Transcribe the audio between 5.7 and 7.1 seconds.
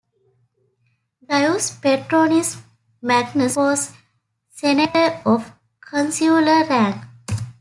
consular rank.